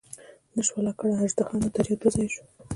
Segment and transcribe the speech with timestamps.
[0.55, 2.43] نه شوه لکړه اژدها نه دریاب دوه ځایه شو.